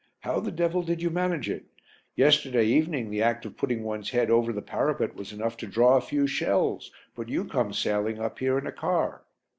[0.21, 1.65] How the devil did you manage it?
[2.15, 5.95] Yesterday evening the act of putting one's head over the parapet was enough to draw
[5.95, 9.21] a few shells; but you come sailing up here in a car."